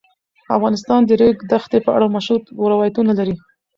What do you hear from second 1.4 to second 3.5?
دښتې په اړه مشهور تاریخی روایتونه لري.